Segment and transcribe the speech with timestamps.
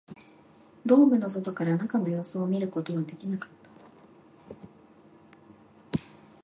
[0.83, 3.49] ドームの外から中の様子を知ることはできなかっ
[5.93, 5.99] た